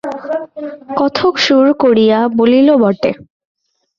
কথক 0.99 1.33
সুর 1.37 1.67
করিয়া 1.73 2.19
বলিল 2.37 2.67
বটে। 2.77 3.11